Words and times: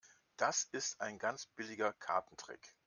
Das 0.35 0.63
ist 0.63 0.99
ein 0.99 1.19
ganz 1.19 1.45
billiger 1.45 1.93
Kartentrick. 1.93 2.75